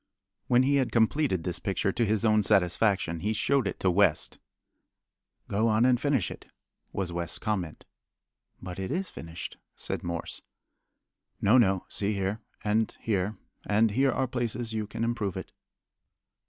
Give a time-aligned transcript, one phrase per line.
[0.47, 4.39] When he had completed this picture to his own satisfaction, he showed it to West.
[5.47, 6.47] "Go on and finish it,"
[6.91, 7.85] was West's comment.
[8.59, 10.41] "But it is finished," said Morse.
[11.39, 11.85] "No, no.
[11.87, 13.37] See here, and here,
[13.67, 15.51] and here are places you can improve it."